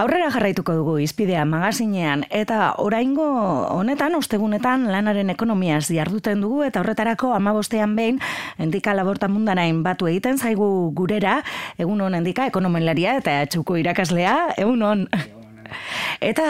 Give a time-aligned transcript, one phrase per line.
[0.00, 3.26] Aurrera jarraituko dugu izpidea magazinean eta oraingo
[3.74, 8.20] honetan ostegunetan lanaren ekonomiaz jarduten dugu eta horretarako amabostean behin
[8.56, 11.42] endika laborta mundanain batu egiten zaigu gurera
[11.76, 15.04] egun hon endika ekonomelaria eta txuko irakaslea egun hon.
[16.20, 16.46] Eta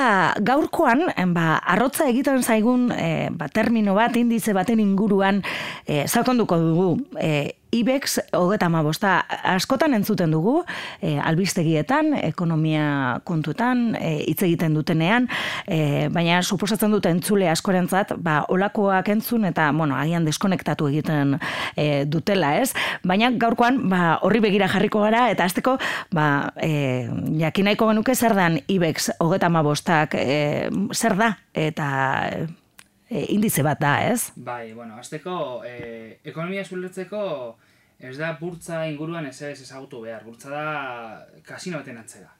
[0.46, 5.43] gaurkoan, ba, arrotza egiten zaigun e, ba, termino bat, indize baten inguruan,
[5.85, 6.89] e, zalkonduko dugu.
[7.21, 9.21] E, IBEX hogeta bosta
[9.55, 10.64] askotan entzuten dugu,
[11.03, 15.29] e, albistegietan, ekonomia kontuetan, e, hitz egiten dutenean,
[15.67, 21.36] e, baina suposatzen duten entzule askorentzat, ba, olakoak entzun eta, bueno, agian deskonektatu egiten
[21.77, 22.72] e, dutela, ez?
[23.07, 25.77] Baina gaurkoan, ba, horri begira jarriko gara, eta azteko,
[26.14, 27.07] ba, e,
[27.41, 31.89] jakinaiko genuke zer dan IBEX hogeta bostak, e, zer da, eta
[33.11, 34.30] e, indize bat da, ez?
[34.36, 37.58] Bai, bueno, azteko, e, ekonomia zuletzeko
[38.00, 40.64] ez da burtza inguruan ez ez ezagutu behar, burtza da
[41.45, 42.31] kasino baten atzera.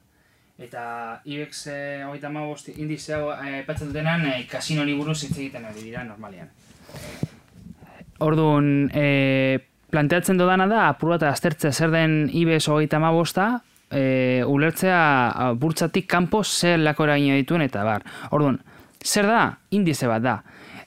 [0.61, 0.83] Eta
[1.25, 6.03] IBEX e, hogeita magost indize hau e, dutenan e, kasino buruz hitz egiten ari dira
[6.03, 6.49] normalian.
[8.19, 15.53] Orduan, e, planteatzen dodana da, apur bat aztertzea zer den IBEX hogeita magosta, e, ulertzea
[15.57, 18.05] burtzatik kanpo zer lakora dituen eta bar.
[18.31, 18.59] Orduan,
[19.03, 19.57] zer da?
[19.71, 20.41] Indize bat da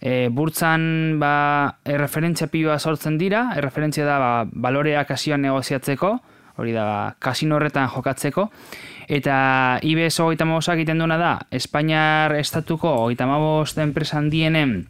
[0.05, 6.13] e, burtzan ba, erreferentzia piloa sortzen dira, erreferentzia da ba, baloreak kasioan negoziatzeko,
[6.61, 8.51] hori da ba, kasino horretan jokatzeko,
[9.09, 9.37] eta
[9.83, 14.85] IBS hogeita egiten duena da, Espainiar estatuko hogeita mabost enpresan dienen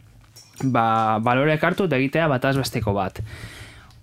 [0.63, 3.21] ba, baloreak hartu eta egitea bat azbesteko bat.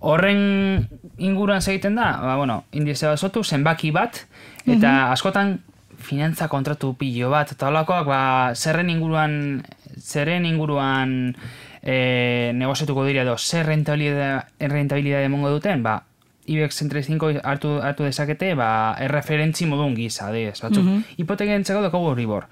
[0.03, 4.25] Horren inguruan egiten da, ba, bueno, indize bat zenbaki bat,
[4.65, 5.13] eta mhm.
[5.13, 5.59] askotan
[6.03, 8.21] finantza kontratu pilo bat, eta holakoak, ba,
[8.55, 9.63] zerren inguruan
[10.03, 11.35] zeren inguruan
[11.81, 16.03] e, negoziatuko dira edo zer rentabilidade emongo duten, ba,
[16.45, 20.83] IBEX 35 hartu, hartu dezakete, ba, erreferentzi modun giza, adiz, batzuk.
[20.83, 21.03] Mm -hmm.
[21.17, 22.47] Hipoteken entzako doko ribor.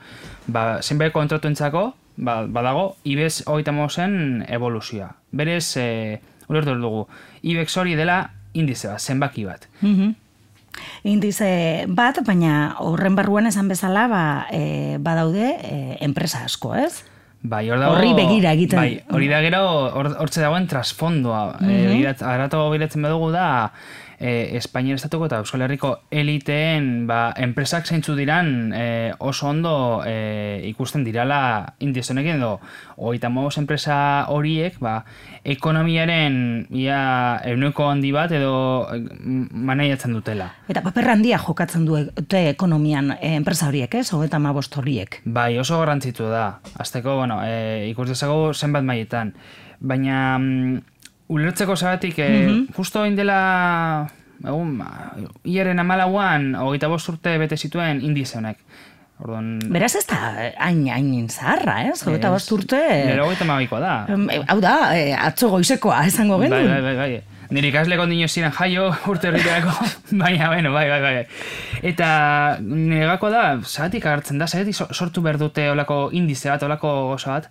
[0.48, 5.16] Ba, zenbait kontratu entzako, ba, badago, IBEX hogeita zen evoluzioa.
[5.32, 7.08] Berez, e, ulertu dugu,
[7.42, 9.68] IBEX hori dela indize bat, zenbaki bat.
[9.82, 10.16] Mm
[11.04, 15.58] Indize bat, baina horren barruan esan bezala, ba, e, badaude
[16.00, 17.04] enpresa asko, ez?
[17.42, 17.96] Bai, hor dago...
[17.98, 18.78] Horri begira egiten.
[18.78, 19.62] Bai, hori da gero,
[19.98, 21.58] hortze dagoen trasfondoa.
[21.60, 22.24] Mm -hmm.
[22.34, 23.72] Arratu biratzen badugu da,
[24.22, 28.86] e, Espainiar estatuko eta Euskal Herriko eliteen ba, enpresak zeintzu diran e,
[29.20, 29.74] oso ondo
[30.06, 32.60] e, ikusten dirala indizionekin edo
[32.98, 35.04] oita enpresa horiek ba,
[35.44, 38.88] ekonomiaren ia euneko handi bat edo
[39.26, 40.52] maneiatzen dutela.
[40.70, 44.14] Eta paper handia jokatzen dute ekonomian e, enpresa horiek, ez?
[44.14, 45.22] Oita maost horiek.
[45.26, 46.62] Bai, oso garrantzitu da.
[46.78, 49.34] Azteko, bueno, e, ikustezago zenbat maietan.
[49.82, 50.91] Baina, mm,
[51.32, 52.76] ulertzeko zagatik, e, mm -hmm.
[52.76, 54.08] justo indela
[54.42, 55.12] egun, ba,
[55.48, 58.58] iaren amalauan, hogeita bost urte bete zituen indize honek.
[59.22, 59.60] Orduan...
[59.70, 60.18] Beraz ez da,
[60.66, 61.92] hain, hain zaharra, eh?
[61.94, 62.80] Hogeita bost urte...
[63.06, 63.94] Nero hogeita da.
[64.50, 66.58] Hau da, eh, atzo goizekoa, esango gendu.
[66.58, 67.31] Bai, bai, bai, bai.
[67.52, 69.74] Nire ikasleko dino ziren jaio urte horretarako,
[70.22, 71.24] baina, bueno, bai, bai, bai.
[71.84, 72.08] Eta
[72.64, 77.50] negako da, zagatik hartzen da, zagatik sortu behar dute olako indize bat, olako goza bat,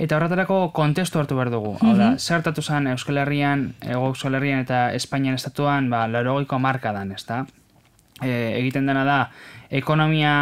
[0.00, 1.74] eta horretarako kontestu hartu behar dugu.
[1.82, 2.22] Hau da, mhm.
[2.24, 7.26] zertatu zen Euskal Herrian, Ego Euskal Herrian eta Espainian estatuan, ba, larogoiko marka dan, ez
[7.28, 7.44] da?
[8.22, 8.32] E,
[8.62, 9.18] egiten dena da,
[9.74, 10.34] ekonomia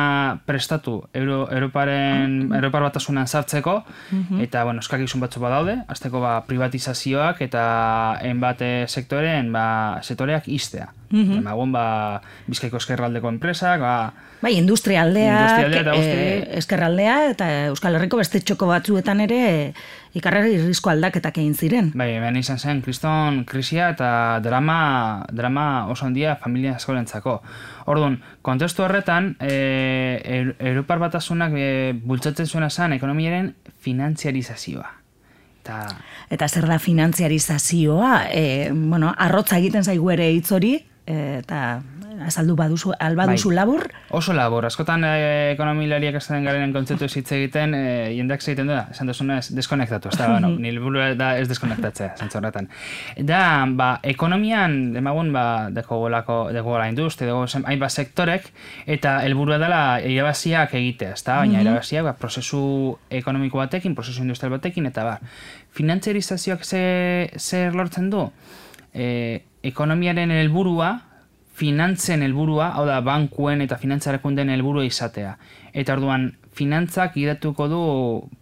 [0.45, 4.41] prestatu Euro, Europaren, mm Europar batasunan sartzeko, mhm.
[4.45, 7.63] eta, bueno, eskakizun batzu badaude, azteko ba, privatizazioak eta
[8.29, 9.65] enbate sektoren, ba,
[10.03, 10.93] sektoreak iztea.
[11.11, 11.73] Mm -hmm.
[11.73, 19.23] ba, bizkaiko eskerraldeko enpresak, ba, Bai, industrialdea, e, eskerraldea eta Euskal Herriko beste txoko batzuetan
[19.23, 19.43] ere
[20.19, 21.93] ikarrari risko aldaketak egin ziren.
[21.95, 24.79] Bai, hemen izan zen, kriston krisia eta drama,
[25.31, 27.37] drama oso handia familia eskolentzako.
[27.93, 33.53] Orduan, kontestu horretan, e, Europar batasunak e, bultzatzen zuena zen ekonomiaren
[33.83, 34.89] finantziarizazioa.
[35.63, 35.85] Ta...
[36.33, 38.15] Eta zer da finantziarizazioa?
[38.35, 41.83] E, bueno, arrotza egiten zaigu ere hitz hori, eta
[42.27, 43.57] azaldu baduzu, albaduzu bai.
[43.57, 43.85] labur?
[44.11, 48.75] Oso labur, askotan e, ekonomilariak ez den garen kontzeptu hitz egiten, e, jendeak egiten du
[48.75, 50.81] da, esan duzuna ez deskonektatu, ez da, bueno, nil
[51.19, 52.69] da ez deskonektatzea, zentzu horretan.
[53.19, 53.43] Da,
[53.79, 58.51] ba, ekonomian, demagun, ba, deko golako, deko gola industri, deko hainba sektorek,
[58.87, 62.65] eta helburua dela irabaziak egitea, ez da, baina mm irabaziak, ba, prozesu
[63.11, 65.17] ekonomiko batekin, prozesu industrial batekin, eta ba,
[65.77, 68.27] finantzerizazioak zer lortzen du?
[68.93, 69.07] E,
[69.63, 70.93] ekonomiaren helburua,
[71.53, 75.37] finantzen helburua, hau da bankuen eta finantzarakunden helburua izatea.
[75.73, 77.85] Eta orduan, finantzak idatuko du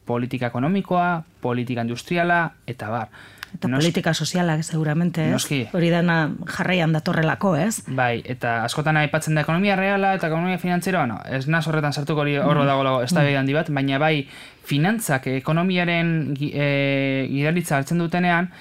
[0.07, 3.12] politika ekonomikoa, politika industriala, eta bar.
[3.51, 5.33] Eta politika sozialak, seguramente, ez?
[5.35, 5.65] Noski.
[5.75, 7.83] Hori dena jarraian datorrelako, ez?
[7.99, 12.23] Bai, eta askotan aipatzen da ekonomia reala eta ekonomia finantzieroa, no, ez naz horretan sartuko
[12.23, 14.29] hori horro dago ez da handi bat, baina bai,
[14.71, 18.53] finantzak ekonomiaren e, gidaritza hartzen dutenean,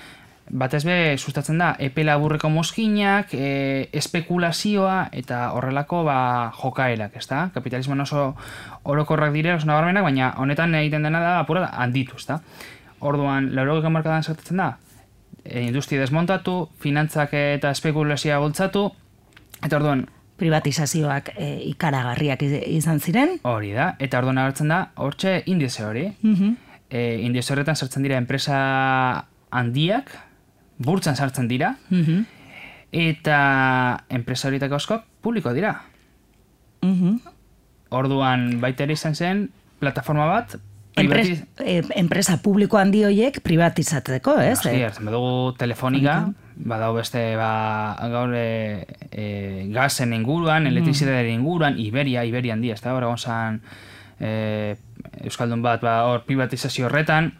[0.49, 7.49] batez be sustatzen da epe laburreko mozkinak, e, espekulazioa eta horrelako ba, jokaerak, ezta?
[7.53, 8.35] Kapitalismoan oso
[8.83, 12.39] orokorrak dire, oso nabarmenak, baina honetan egiten dena da apura handitu, ezta?
[12.99, 14.77] Orduan, laurogek markadan sartzen da,
[15.43, 18.89] e, industria desmontatu, finantzak eta espekulazioa bultzatu,
[19.63, 20.07] eta orduan,
[20.39, 23.39] Privatizazioak e, ikaragarriak iz- izan ziren.
[23.43, 26.05] hori da, eta orduan agertzen da, hortxe indize hori.
[26.21, 26.53] Mhm.
[26.89, 30.09] E, indize horretan sartzen dira enpresa handiak,
[30.79, 32.25] burtzan sartzen dira, Mhm.
[32.91, 35.83] eta enpresa horietako askok publiko dira.
[36.81, 37.19] Mhm.
[37.91, 39.49] Orduan baita ere izan zen
[39.79, 40.55] plataforma bat
[40.99, 44.57] Enpres, privatiz- e, enpresa publiko handi hoiek privatizatzeko, ez?
[44.65, 46.15] Noski, hartzen badugu telefonika,
[46.57, 52.93] badau beste ba, gaur e, e, gazen inguruan, elektrizitatearen inguruan, Iberia, Iberia handia, ez da,
[52.97, 53.61] hor egon zan
[54.19, 54.75] e,
[55.23, 57.33] Euskaldun bat ba, hor privatizazio horretan,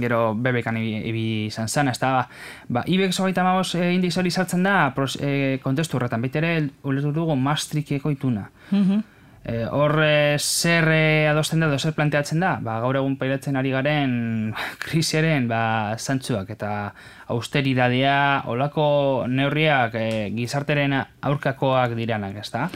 [0.00, 2.26] gero bebekan ibi, izan zen, ez da,
[2.72, 6.52] ba, IBEX hogeita magoz e, indiz hori sartzen da, pros, e, kontestu horretan, baita ere,
[6.88, 8.48] ulertu dugu Maastrichteko ituna.
[8.70, 9.02] Mhm.
[9.44, 13.74] E, hor e, zer e, adosten da, zer planteatzen da, ba, gaur egun pairatzen ari
[13.74, 14.12] garen
[14.84, 15.62] krisiaren ba,
[15.98, 16.92] zantzuak eta
[17.34, 18.86] austeridadea, olako
[19.28, 22.68] neurriak e, gizarteren aurkakoak diranak, ezta?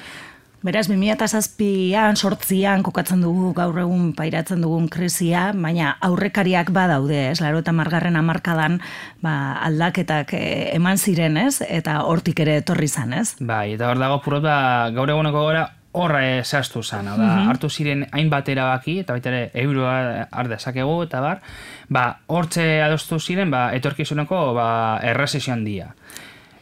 [0.65, 7.41] Beraz, 2007an, sortzian kokatzen dugu gaur egun pairatzen dugun krisia, baina aurrekariak badaude, ez?
[7.45, 8.79] Laro eta margarren amarkadan
[9.23, 9.35] ba,
[9.69, 11.61] aldaketak eh, eman ziren, ez?
[11.61, 13.35] Eta hortik ere etorri zan, ez?
[13.39, 14.57] Bai, eta hor dago purot da,
[14.97, 15.67] gaur eguneko gora
[15.97, 21.21] horra zen, hau da, hartu ziren hainbat erabaki, eta baita ere euroa har dezakegu, eta
[21.21, 21.41] bar,
[21.89, 24.69] ba, hortze adostu ziren, ba, etorkizuneko ba,
[25.03, 25.95] erresizio handia.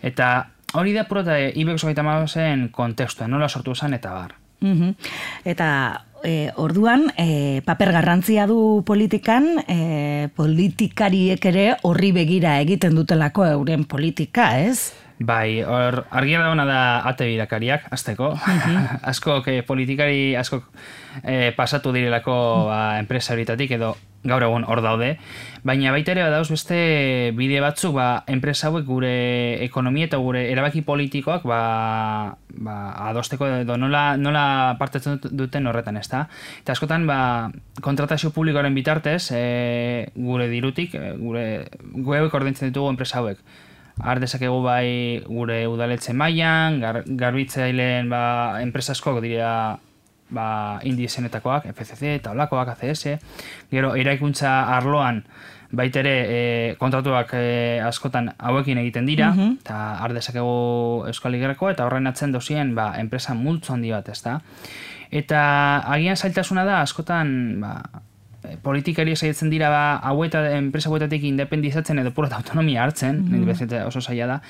[0.02, 4.34] Eta hori da purota IBEX hogeita zen kontekstua, nola sortu zen, eta bar.
[4.60, 4.94] Mhm.
[5.44, 13.46] Eta e, orduan, e, paper garrantzia du politikan, e, politikariek ere horri begira egiten dutelako
[13.46, 14.92] euren politika, ez?
[15.18, 18.32] Bai, hor, argia da ona da ate birakariak, azteko.
[19.10, 20.66] askok, eh, politikari askok
[21.22, 22.34] eh, pasatu direlako
[22.66, 23.94] ba, enpresa horietatik edo
[24.24, 25.14] gaur egun hor daude.
[25.64, 26.78] Baina baita ere badauz beste
[27.36, 29.12] bide batzuk ba, enpresa hauek gure
[29.64, 31.60] ekonomia eta gure erabaki politikoak ba,
[32.48, 32.76] ba,
[33.10, 34.44] adosteko edo nola, nola
[34.80, 36.26] partetzen duten horretan, ezta?
[36.62, 37.18] Eta askotan ba,
[37.84, 41.46] kontratazio publikoaren bitartez eh, gure dirutik, eh, gure
[41.80, 43.40] gueuk ordaintzen ditugu enpresa hauek.
[44.02, 48.24] Har dezakegu bai gure udaletxe mailan, gar, garbitzaileen ba,
[48.64, 49.78] enpresa askok dira
[50.30, 53.18] ba, indizenetakoak, FCC eta olakoak, ACS,
[53.70, 55.24] gero eraikuntza arloan
[55.74, 56.38] baitere e,
[56.78, 62.74] kontratuak e, askotan hauekin egiten dira, eta har dezakegu Euskal Igerreko, eta horren atzen dozien
[62.76, 64.38] ba, enpresa multzo handi bat, ezta?
[65.14, 65.40] Eta
[65.94, 67.74] agian zailtasuna da askotan ba,
[68.44, 73.86] e, politikari saiatzen dira ba, haueta, enpresa hauetatik independizatzen edo purat autonomia hartzen, mm -hmm.
[73.86, 74.40] oso zaila da,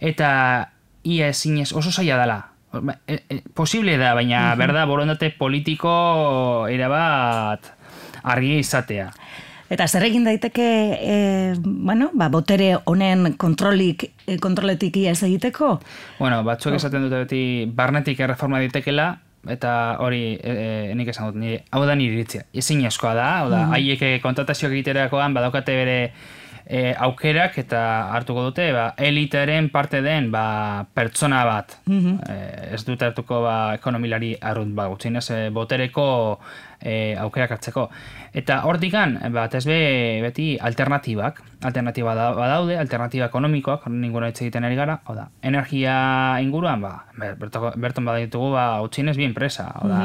[0.00, 0.70] eta
[1.02, 2.40] ia ezinez oso zaila dela.
[2.72, 7.70] Ba, E, e, posible da, baina berda borondate politiko erabat
[8.22, 9.08] argi izatea.
[9.68, 10.66] Eta zer egin daiteke,
[10.96, 11.16] e,
[11.60, 15.78] bueno, ba, botere honen kontrolik, e, kontroletik iaz egiteko?
[16.18, 17.42] Bueno, batzuek esaten dute beti
[17.76, 19.10] barnetik erreforma ditekela,
[19.48, 19.72] eta
[20.04, 22.46] hori e, e, nik esan dut, nire, hau da nire iritzia.
[22.52, 25.98] Ezin eskoa da, hau da, haiek mm kontratazioak egiterakoan badaukate bere
[26.68, 27.80] e, aukerak eta
[28.12, 31.78] hartuko dute ba, elitearen parte den ba, pertsona bat.
[31.88, 32.38] e,
[32.76, 36.08] ez dute hartuko ba, ekonomilari arrunt ba, gutxinez, e, botereko
[36.80, 37.88] e, aukerak hartzeko.
[38.36, 39.78] Eta hortikan, bat ez be,
[40.22, 45.96] beti alternatibak, alternatiba da, badaude, alternatiba ekonomikoak, ninguna hitz egiten ari gara, hau da, energia
[46.44, 50.02] inguruan, ba, ber- bertoko- berton baditugu, ba, utzinez bi enpresa, hau da,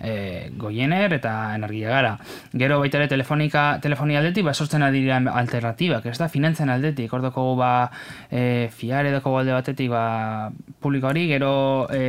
[0.00, 2.10] e, goiener eta energia gara.
[2.52, 7.12] Gero baita ere telefonika, telefonia aldetik, ba, sortzen ari dira alternatibak, ez da, finantzen aldetik,
[7.16, 7.90] ordoko ba,
[8.30, 10.50] e, fiar edoko alde batetik, ba,
[10.82, 12.02] publiko hori, gero e,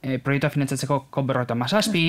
[0.00, 2.06] e, proiektua finantzatzeko COP berrota mazazpi,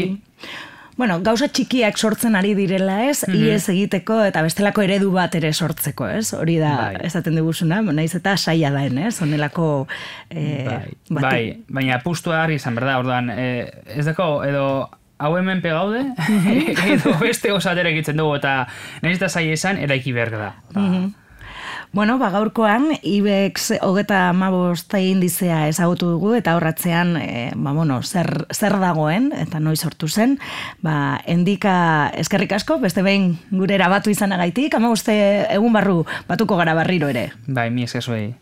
[0.95, 3.25] Bueno, gauza txikiak sortzen ari direla, ez?
[3.27, 6.29] Iez egiteko eta bestelako eredu bat ere sortzeko, ez?
[6.37, 7.01] Hori da, Bai.
[7.09, 9.17] esaten diguzuna, naiz eta saia daen, ez?
[9.21, 9.87] Honelako...
[10.29, 13.49] E, bai, bai, baina pustua argi izan, berda, orduan, e,
[13.91, 14.65] ez dako, edo
[15.19, 16.05] hau hemen pegaude,
[16.95, 18.61] edo beste osatera egiten dugu, eta
[19.03, 20.49] nahiz eta zaila izan, eraiki behar da.
[20.71, 20.87] Ba,
[21.93, 28.45] Bueno, ba, gaurkoan, IBEX hogeta amabosta indizea ezagutu dugu, eta horratzean, e, ba, bueno, zer,
[28.53, 30.37] zer dagoen, eta noiz sortu zen,
[30.83, 35.15] ba, endika eskerrik asko, beste behin gure erabatu izanagaitik, amaboste
[35.49, 37.29] egun barru batuko gara barriro ere.
[37.47, 38.33] Bai, mi eskezuei.